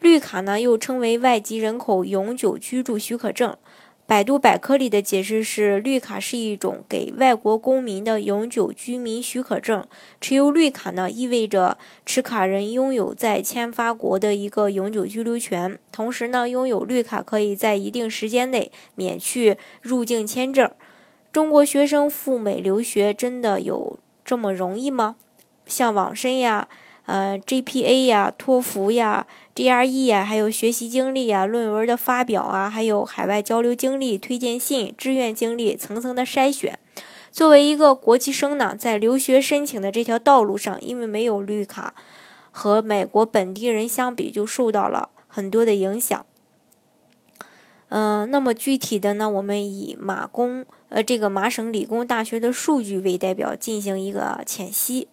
[0.00, 3.54] 绿卡呢，又称为外籍人口永久居住许可证。
[4.06, 9.86] 百度百科里的解释是，绿卡是一种给外国公民的永久居民许可证。
[10.20, 15.78] 持有绿卡呢，意味着持卡人拥有在签发国的一个永久居留权。
[15.92, 20.68] 同时呢，拥有绿卡可以在一定时间内免去入境签证。
[21.30, 25.16] 中国学生赴美留学真的有这么容易吗？
[25.66, 26.68] 像网申呀。
[27.06, 36.78] 呃，GPA 呀，托福呀，GRE 呀，还有学习经历呀，论文的发表啊，还有海外交流经历、推荐信、志愿经历，层层的筛选。
[37.32, 41.94] 作为一个国际生呢，在留学申请的这条道路上，因为没有绿卡，
[42.50, 46.24] 和美国本地人相比，就受到了很多的影响。
[47.88, 55.08] 嗯，那么具体的呢，我们以马工，呃，这个麻省理工大学的数据为代表，进行一个浅析。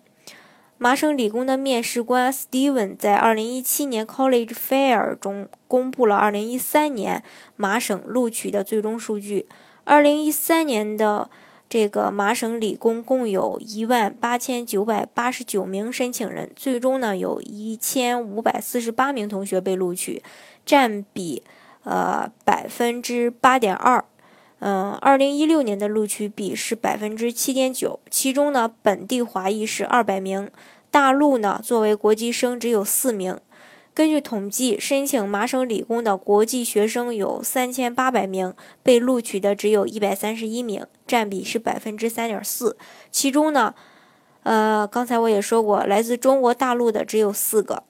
[0.80, 7.24] 麻省理工的面试官 Steven 在2017年 College Fair 中公布了2013年
[7.56, 9.48] 麻省录取的最终数据。
[9.88, 11.30] 2013年的
[11.68, 20.22] 这个麻省理工共有一万八千九百八十九名申请人，最终呢有一千五百四十八名同学被录取，
[20.64, 21.42] 占比
[21.84, 24.06] 呃百分之八点二。
[24.60, 30.50] 嗯，二零一六年的录取比是百分之七点九，其中呢，本地华裔是二百名，
[30.90, 33.40] 大陆呢作为国际生只有四名。
[33.94, 42.78] 根据统计，申请麻省理工的国际学生有三千八百名，被录取的只有一百三十一名，占比是百分之三点四。
[43.12, 43.74] 其中呢，
[44.44, 47.84] 呃，刚才我也说过，来自中国大陆的只有四个。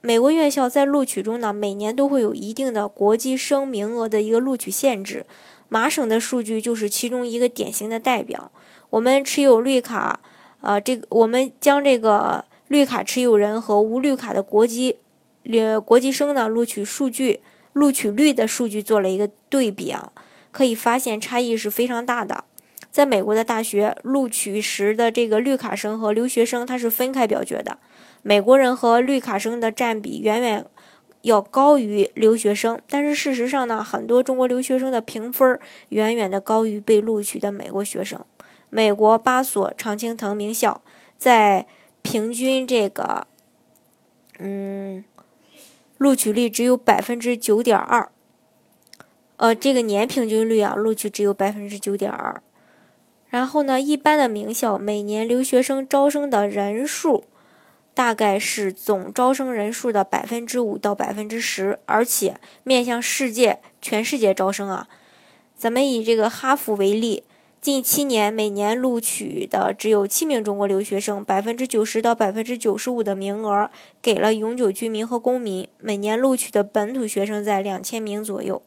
[0.00, 5.24] 美国院校在录取中呢，每年都会有一定的国际生名额的一个录取限制。
[5.68, 8.50] 麻省的数据就是其中一个典型的代表。
[8.90, 10.20] 我们持有绿卡，
[10.60, 14.98] 呃，这个我们将这个绿卡持有人和无绿卡的国际，
[15.44, 17.40] 呃，国际生呢录取数据、
[17.72, 20.12] 录取率的数据做了一个对比啊，
[20.52, 22.44] 可以发现差异是非常大的。
[22.90, 27.78] 在美国的大学录取时的这个绿卡生和留学生，它是分开表决的。
[28.22, 30.64] 美国人和绿卡生的占比远远。
[31.24, 35.58] 要高于留学生，但是事实上呢，很多中国留学生的评分
[35.88, 38.22] 远远的高于被录取的美国学生。
[38.68, 40.82] 美国八所常青藤名校
[41.16, 41.66] 在
[42.02, 43.26] 平均这个，
[44.38, 45.02] 嗯，
[45.96, 48.10] 录取率只有百分之九点二，
[49.38, 52.42] 呃，这个年平均率啊，录取只有百分之九点二。
[53.30, 57.24] 然后呢，一般的名校每年留学生招生的人数。
[57.94, 64.88] 大概是总招生人数的百分之五到百分之十，而且面向世界全世界招生啊。
[65.56, 67.22] 咱们以这个哈佛为例，
[67.60, 73.70] 近七年每年录取的只有七名中国留学生，百分之九十到百分之九十五的名额
[74.02, 78.60] 给了永久居民和公民，每年录取的本土学生在两千名左右。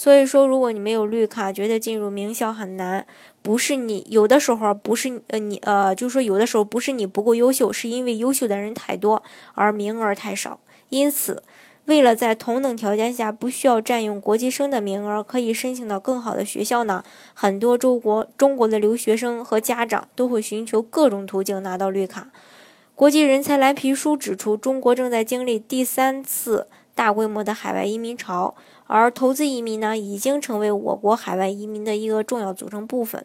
[0.00, 3.06] 所以说，如果你没有绿卡，觉得进入名校很难，
[3.42, 9.22] 不是你有的时候不是呃你呃，就是说有的时候不是你不够优秀，是因为优秀的人太多，
[9.52, 10.58] 而名额太少。
[10.88, 11.42] 因此，
[11.84, 22.30] 为了在同等条件下不需要占用国际生的名额，可以申请到更好的学校呢，很多中国中国的留学生和家长都会寻求各种途径拿到绿卡。
[22.94, 26.68] 国际人才蓝皮书指出，中国正在经历第三次
[27.00, 28.54] 大规模的海外移民潮。
[28.86, 33.24] 而投资移民呢，已经成为我国海外移民的一个重要组成部分。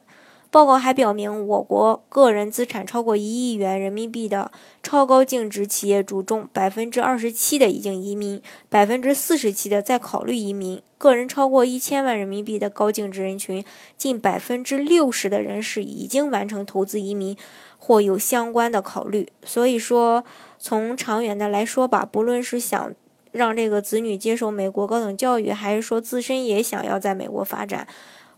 [0.49, 10.81] 报告还表明，我国个人资产超过一亿元人民币的超高净值企业主中，百分之二十七的已经移民，百分之四十七的在考虑移民。
[10.97, 13.66] 个人超过一千万人民币的高净值人群，
[13.97, 17.35] 近百分之六十的人士已经完成投资移民
[17.78, 19.28] 或有相关的考虑。
[19.43, 20.23] 所以说，
[20.57, 22.93] 从长远的来说吧，不论是想。
[23.35, 27.87] 让这个子女接受美国高等教育，还是说自身也想要在美国发展，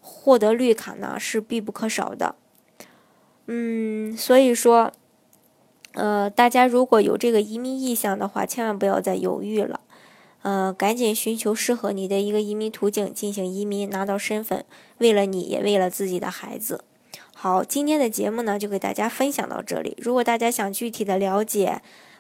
[0.02, 2.36] 获得绿卡呢，是必不可少的。
[3.46, 4.92] 嗯，所以说，
[5.94, 9.80] 呃，大家如果有这个移民意向的话，千万不要再犹豫了，
[10.42, 14.66] 呃，赶紧寻求适合你的一个移民途径进行移民，拿到身份，
[14.98, 16.84] 为了你也为了自己的孩子。
[17.34, 19.96] 好，今天的节目呢，就给大家分享到这里。
[20.02, 21.82] 如果大家想具体的了解，